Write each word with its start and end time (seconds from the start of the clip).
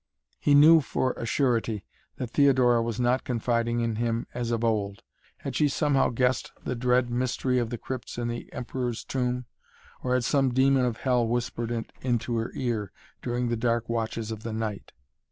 He 0.39 0.55
knew 0.55 0.79
for 0.81 1.11
a 1.11 1.27
surety 1.27 1.85
that 2.15 2.31
Theodora 2.31 2.81
was 2.81 2.99
not 2.99 3.23
confiding 3.23 3.81
in 3.81 3.97
him 3.97 4.25
as 4.33 4.49
of 4.49 4.63
old. 4.63 5.03
Had 5.37 5.55
she 5.55 5.67
somehow 5.67 6.09
guessed 6.09 6.51
the 6.63 6.75
dread 6.75 7.11
mystery 7.11 7.59
of 7.59 7.69
the 7.69 7.77
crypts 7.77 8.17
in 8.17 8.27
the 8.27 8.51
Emperor's 8.51 9.03
Tomb, 9.03 9.45
or 10.01 10.15
had 10.15 10.23
some 10.23 10.55
demon 10.55 10.85
of 10.85 10.97
Hell 10.97 11.27
whispered 11.27 11.69
it 11.69 11.93
into 12.01 12.35
her 12.37 12.49
ear 12.55 12.91
during 13.21 13.49
the 13.49 13.55
dark 13.55 13.87
watches 13.89 14.31
of 14.31 14.41
the 14.41 14.53
night? 14.53 14.91